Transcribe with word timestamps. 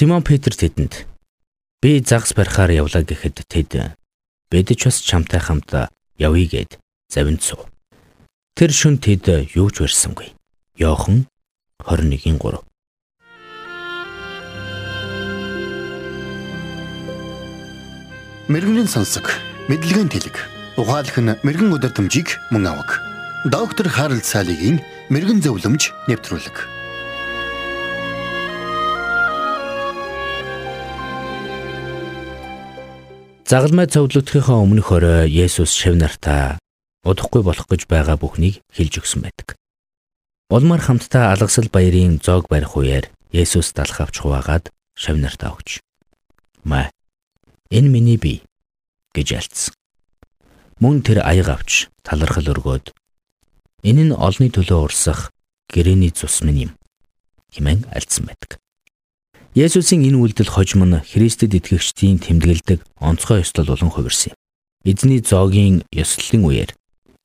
Симон 0.00 0.22
Петр 0.24 0.56
тэдэнд 0.56 1.04
би 1.84 2.00
загас 2.00 2.32
барихаар 2.32 2.72
явлаа 2.72 3.04
гэхэд 3.04 3.44
тэд 3.44 3.92
бид 4.48 4.68
ч 4.72 4.88
бас 4.88 4.96
чамтай 5.04 5.44
хамт 5.44 5.92
явъя 6.16 6.48
гэд 6.48 6.80
завинд 7.12 7.44
суув. 7.44 7.68
Тэр 8.56 8.72
шөн 8.72 8.96
тэд 8.96 9.52
юу 9.52 9.68
ч 9.68 9.84
барьсангүй. 9.84 10.32
Йохан 10.80 11.28
21-ийн 11.84 12.40
3 12.40 12.64
Мэргэний 18.48 18.88
сонсог, 18.88 19.28
мэдлэгийн 19.68 20.08
тэлэг. 20.08 20.48
Ухаалх 20.80 21.20
нь 21.20 21.36
мэрэгэн 21.44 21.76
өдөр 21.76 21.92
төмжийг 21.92 22.40
мөн 22.48 22.72
авах. 22.72 23.04
Доктор 23.44 23.92
Харалт 23.92 24.24
цаалогийн 24.24 24.80
мэрэгэн 25.12 25.44
зөвлөмж 25.44 25.92
нэвтрүүлэг. 26.08 26.79
Загалмай 33.50 33.90
цовдлогдохынхаа 33.90 34.62
өмнөх 34.62 34.94
орой 34.94 35.26
Есүс 35.26 35.74
шав 35.74 35.98
нартаа 35.98 36.62
удахгүй 37.02 37.42
болох 37.42 37.66
гэж 37.66 37.90
байгаа 37.90 38.14
бүхнийг 38.14 38.62
хэлж 38.70 39.02
өгсөн 39.02 39.26
байдаг. 39.26 39.58
Улмаар 40.54 40.78
хамтдаа 40.78 41.34
алгасал 41.34 41.66
баярын 41.66 42.22
зоог 42.22 42.46
барих 42.46 42.78
үеэр 42.78 43.10
Есүс 43.34 43.74
далах 43.74 44.06
авч 44.06 44.22
хуваагаад 44.22 44.70
шав 44.94 45.18
нартаа 45.18 45.58
өгч. 45.58 45.82
Маа 46.62 46.94
Энэ 47.74 47.90
миний 47.90 48.18
бие 48.22 48.46
гэж 49.18 49.28
альцсан. 49.34 49.74
Мөн 50.78 51.02
тэр 51.02 51.18
аяг 51.26 51.50
авч 51.50 51.90
талархал 52.06 52.54
өргөөд 52.54 52.94
энэ 53.82 54.10
нь 54.10 54.14
олны 54.14 54.46
төлөө 54.54 54.78
урсах 54.86 55.34
гэрэний 55.74 56.14
цус 56.14 56.46
минь 56.46 56.70
юм 56.70 56.72
хэмээн 57.50 57.90
альцсан 57.94 58.30
байдаг. 58.30 58.62
Есүсийн 59.50 60.06
энэ 60.06 60.14
үйлдэл 60.14 60.46
хожим 60.46 60.86
нь 60.86 61.02
Христэд 61.02 61.58
итгэгчдийн 61.58 62.22
тэмдэглэдэг 62.22 62.86
онцгой 63.02 63.42
ёслол 63.42 63.74
болон 63.74 63.90
хувирсан 63.90 64.30
юм. 64.30 64.38
Эзний 64.86 65.18
зоогийн 65.18 65.82
ёслолын 65.90 66.46
үеэр 66.46 66.70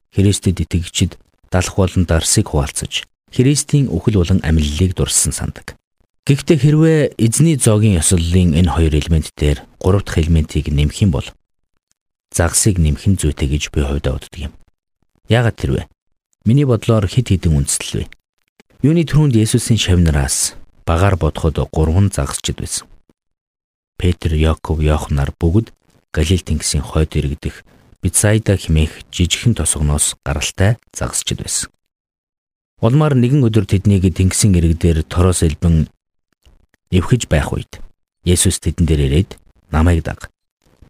Христэд 0.09 0.57
итгэгчид 0.65 1.21
далах 1.53 1.77
болон 1.77 2.09
дарсыг 2.09 2.49
хуваалцаж 2.49 3.05
Христийн 3.29 3.93
үхэл 3.93 4.17
болон 4.17 4.41
амьллыг 4.41 4.97
дурсан 4.97 5.37
сандаг. 5.37 5.77
Гэхдээ 6.25 6.57
хэрвээ 6.57 7.01
эзний 7.21 7.61
зоогийн 7.61 8.01
ёслолын 8.01 8.57
энэ 8.57 8.73
хоёр 8.73 8.93
элемент 8.97 9.29
дээр 9.37 9.61
гурав 9.77 10.01
дахь 10.01 10.25
элементийг 10.25 10.73
нэмэх 10.73 11.05
юм 11.05 11.13
бол 11.13 11.29
загсыг 12.33 12.81
нэмэх 12.81 13.05
нь 13.05 13.21
зүйтэй 13.21 13.53
гэж 13.53 13.69
би 13.69 13.85
хувьдаа 13.85 14.17
боддог 14.17 14.33
юм. 14.49 14.53
Яагаад 15.29 15.61
тэрвэ? 15.61 15.85
Миний 16.41 16.65
бодлоор 16.65 17.05
хит 17.05 17.29
хитэн 17.29 17.53
үндэслэл 17.53 18.01
вэ. 18.01 18.09
Юуны 18.81 19.05
түрүүнд 19.05 19.37
Есүсийн 19.37 19.77
шавнараас 19.77 20.57
багаар 20.86 21.17
бодоход 21.17 21.58
гурван 21.72 22.11
загсчд 22.14 22.55
байсан. 22.61 22.88
Петр, 23.97 24.33
Яков, 24.33 24.81
Иоханнар 24.81 25.33
бүгд 25.39 25.73
Галил 26.14 26.39
тэнгисийн 26.39 26.83
хойд 26.83 27.16
иргэдэх 27.16 27.66
Бицайда 28.02 28.55
хэмээх 28.55 29.09
жижигхэн 29.11 29.56
тосгоноос 29.56 30.16
гаралтай 30.23 30.78
загсчд 30.94 31.41
байсан. 31.41 31.69
Улмаар 32.80 33.16
нэгэн 33.16 33.44
өдөр 33.47 33.66
тэднийг 33.66 34.06
тэнгисийн 34.13 34.53
иргэдээр 34.56 35.03
тороос 35.08 35.41
элбэн 35.41 35.88
эвхэж 36.91 37.28
байх 37.31 37.50
үед 37.56 37.81
Есүс 38.23 38.59
тэдэн 38.61 38.86
дээр 38.86 39.02
ирээд 39.09 39.39
намайг 39.72 40.03
даг. 40.03 40.30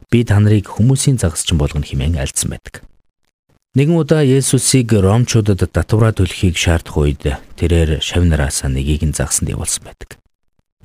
Би 0.09 0.23
та 0.23 0.39
нарыг 0.39 0.67
хүмүүсийн 0.67 1.17
загасчин 1.17 1.57
болгоно 1.57 1.85
хэмээн 1.85 2.19
альцсан 2.19 2.51
байдаг. 2.51 2.83
Нэгэн 3.75 3.99
удаа 3.99 4.23
Есүсийг 4.23 4.95
Ромчуудад 4.95 5.59
татвараа 5.67 6.15
төлөхийг 6.15 6.55
шаардах 6.55 6.95
үед 6.95 7.27
тэрээр 7.59 7.99
шавнараас 7.99 8.63
нэгийг 8.63 9.03
нь 9.03 9.11
загсанд 9.11 9.51
явуулсан 9.51 9.83
байдаг. 9.83 10.15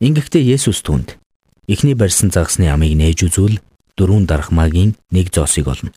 Ингэхдээ 0.03 0.43
Есүс 0.59 0.83
түнд 0.83 1.15
эхний 1.71 1.95
барьсан 1.95 2.35
загсны 2.35 2.67
амийг 2.67 2.99
нээж 2.99 3.31
үзвэл 3.31 3.63
дөрвөн 3.95 4.27
дарахмаагийн 4.27 4.99
нэг 5.15 5.31
зоосыг 5.31 5.71
олно. 5.71 5.95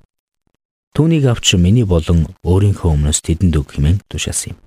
Түүнийг 0.94 1.26
авч 1.34 1.58
миний 1.58 1.82
болон 1.82 2.30
өөрийнхөө 2.46 2.94
өмнөөс 2.94 3.26
тэдэнд 3.26 3.58
өг 3.58 3.74
хэмээн 3.74 4.06
тушаасан 4.06 4.54
юм. 4.54 4.62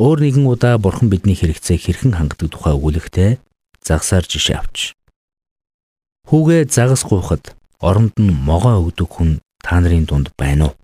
Өөр 0.00 0.24
нэгэн 0.24 0.48
удаа 0.48 0.80
бурхан 0.80 1.12
бидний 1.12 1.36
хэрэгцээг 1.36 1.84
хэрхэн 1.84 2.16
хангадаг 2.16 2.48
тухай 2.48 2.72
өгүүлэхдээ 2.72 3.30
загсаар 3.84 4.24
жишээ 4.24 4.56
авч. 4.56 4.96
Хүүгээ 6.32 6.72
загас 6.72 7.04
гуйхад 7.04 7.52
оронд 7.84 8.16
нь 8.16 8.32
могоо 8.32 8.88
өгдөг 8.88 9.08
хүн 9.12 9.44
та 9.60 9.84
нарын 9.84 10.08
дунд 10.08 10.32
байна 10.40 10.72
уу? 10.72 10.74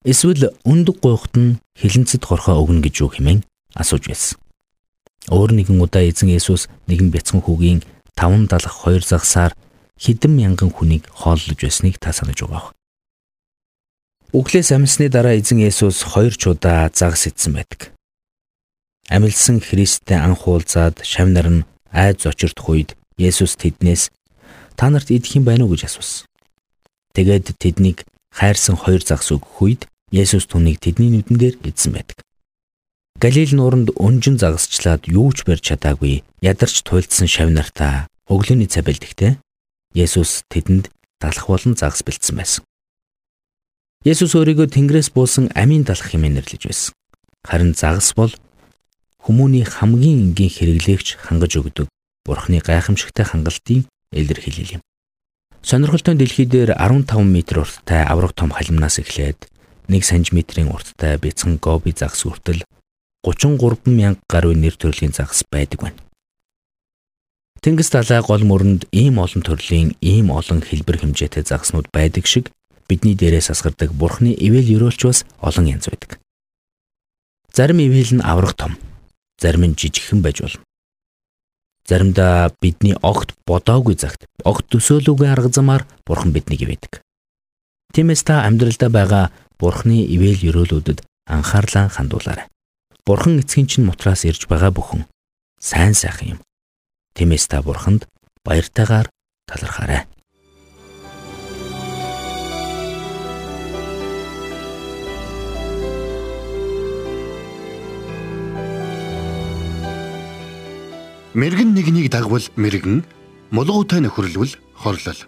Эсвэл 0.00 0.56
өндөг 0.64 1.04
гуйхад 1.04 1.36
нь 1.36 1.60
хилэнцэд 1.76 2.24
хорхоо 2.24 2.64
өгнө 2.64 2.80
гэж 2.88 2.94
юу 3.04 3.12
хэмээн 3.12 3.44
асууж 3.76 4.08
байсан. 4.08 4.40
Өөр 5.28 5.52
нэгэн 5.52 5.76
удаа 5.76 6.08
эзэн 6.08 6.32
Есүс 6.32 6.72
нэгэн 6.88 7.12
бяцхан 7.12 7.44
хүүгийн 7.44 7.84
5 8.16 8.48
далах 8.48 8.74
2 8.88 9.04
загсаар 9.04 9.52
хэдэн 10.00 10.32
мянган 10.32 10.72
хүнийг 10.72 11.04
хооллож 11.12 11.60
байсныг 11.60 12.00
та 12.00 12.16
санаж 12.16 12.40
байгаа. 12.40 12.72
Үглээс 14.32 14.72
амьсны 14.72 15.12
дараа 15.12 15.36
эзэн 15.36 15.60
Есүс 15.60 16.16
хоёр 16.16 16.32
чудаа 16.32 16.88
загас 16.88 17.28
идсэн 17.28 17.60
байдаг. 17.60 17.92
Амилсан 19.12 19.60
Христтэй 19.60 20.16
анх 20.16 20.48
уулзаад 20.48 21.04
шавнар 21.04 21.48
нь 21.60 21.66
айд 21.92 22.24
зочирдох 22.24 22.72
үед 22.72 22.90
Есүс 23.20 23.60
тэднээс 23.60 24.08
та 24.80 24.88
нарт 24.88 25.12
идэх 25.12 25.36
юм 25.36 25.44
байна 25.44 25.68
уу 25.68 25.76
гэж 25.76 25.92
асуусан. 25.92 26.24
Тэгээд 27.12 27.52
тэднийг 27.60 28.08
хайрсан 28.34 28.76
хоёр 28.76 29.02
загас 29.02 29.30
өгөх 29.34 29.56
үед 29.62 29.82
Есүс 30.10 30.50
түүнийг 30.50 30.82
тэдний 30.82 31.10
нүдэн 31.14 31.38
дээр 31.38 31.56
эзэн 31.62 31.94
байдаг. 31.94 32.18
Галил 33.22 33.52
нууранд 33.54 33.94
өнжин 33.94 34.42
загасчлаад 34.42 35.06
юу 35.06 35.30
ч 35.30 35.46
барьж 35.46 35.70
чадаагүй 35.70 36.26
ядарч 36.42 36.82
туйлдсан 36.82 37.30
шавнартаа 37.30 38.10
өглөөний 38.26 38.66
цай 38.66 38.82
бэлдэхтэй 38.82 39.38
Есүс 39.94 40.42
тэдэнд 40.50 40.90
далах 41.22 41.46
болон 41.46 41.78
загас 41.78 42.02
бэлдсэн 42.02 42.34
байсан. 42.34 42.62
Есүс 44.02 44.34
өөрийгөө 44.34 44.72
Тэнгэрээс 44.72 45.12
буусан 45.14 45.52
амийн 45.54 45.84
далах 45.84 46.10
хэмээн 46.10 46.40
нэрлэж 46.40 46.62
байсан. 46.66 46.94
Харин 47.44 47.76
загас 47.76 48.16
бол 48.16 48.32
хүмүүний 49.20 49.68
хамгийн 49.68 50.32
энгийн 50.32 50.50
хэрэглээгч 50.50 51.20
хангаж 51.20 51.60
өгдөг 51.60 51.86
Бурхны 52.24 52.58
гайхамшигтай 52.64 53.28
хангалтын 53.28 53.84
илэрхийлэл 54.16 54.80
юм. 54.80 54.82
Сонирхолтой 55.62 56.16
дэлхий 56.16 56.46
дээр 56.46 56.72
15 56.72 57.20
м 57.20 57.36
урттай 57.36 58.02
авраг 58.04 58.32
том 58.32 58.50
халимнаас 58.50 58.98
эхлээд 58.98 59.46
1 59.88 60.02
см-ийн 60.02 60.72
урттай 60.72 61.20
бяцхан 61.20 61.60
гоби 61.60 61.92
загас 61.92 62.24
хүртэл 62.24 62.64
33 63.22 63.84
мянга 63.92 64.20
гаруй 64.24 64.56
нэр 64.56 64.72
төрлийн 64.80 65.12
загас 65.12 65.44
байдаг 65.52 65.84
байна. 65.84 66.00
Тэнгис 67.60 67.92
далай 67.92 68.24
гол 68.24 68.40
мөрөнд 68.40 68.88
ийм 68.88 69.20
олон 69.20 69.44
төрлийн 69.44 69.92
ийм 70.00 70.32
олон 70.32 70.64
хэлбэр 70.64 71.04
хэмжээтэй 71.04 71.44
загаснууд 71.44 71.92
байдаг 71.92 72.24
шиг 72.24 72.48
бидний 72.88 73.12
дээрээс 73.12 73.52
асгардаг 73.52 73.92
бурхны 73.92 74.32
ивэл 74.32 74.80
өрөөлч 74.80 75.00
бас 75.04 75.28
олон 75.44 75.68
янз 75.68 75.92
байдаг. 75.92 76.16
Зарим 77.52 77.84
ивэл 77.84 78.16
нь 78.16 78.24
аврах 78.24 78.56
том, 78.56 78.80
зарим 79.36 79.68
нь 79.68 79.76
жижигхэн 79.76 80.24
байж 80.24 80.40
болно. 80.40 80.64
Заримдаа 81.90 82.54
бидний 82.62 82.94
огт 83.02 83.34
бодоогүй 83.50 83.98
цагт 83.98 84.22
огт 84.46 84.70
төсөөлөөгүй 84.70 85.26
арга 85.26 85.50
замаар 85.50 85.82
бурхан 86.06 86.30
биднийг 86.30 86.62
ивэдэг. 86.62 87.02
Тиймээс 87.90 88.22
та 88.22 88.46
амьдралдаа 88.46 88.90
байгаа 88.94 89.24
бурхны 89.58 90.06
ивэл 90.06 90.38
өрөөлүүдэд 90.54 91.02
анхаарлаа 91.26 91.90
хандуулаарай. 91.90 92.46
Бурхан 93.02 93.42
эцгийн 93.42 93.66
чинь 93.66 93.90
мутраас 93.90 94.22
ирж 94.22 94.46
байгаа 94.46 94.70
бүхэн 94.70 95.02
сайн 95.58 95.98
сайхан 95.98 96.38
юм. 96.38 96.40
Тиймээс 97.18 97.50
та 97.50 97.58
бурханд 97.58 98.06
баяртайгаар 98.46 99.10
талархаарай. 99.50 100.06
Мэргэн 111.34 111.78
нэгнийг 111.78 112.10
дагвал 112.10 112.42
мэргэн, 112.58 113.06
мулгуутай 113.54 114.02
нөхөрлөл 114.02 114.58
хорлол. 114.74 115.20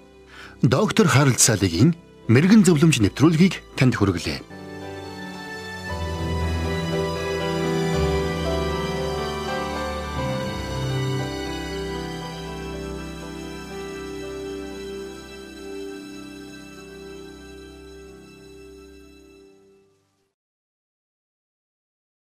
Доктор 0.62 1.06
Харалт 1.06 1.38
Салигийн 1.38 1.94
мэрэгэн 2.26 2.66
зөвлөмж 2.66 2.99
нэвтрүүлгийг 3.06 3.62
танд 3.78 3.94
хүргэлээ. 3.94 4.51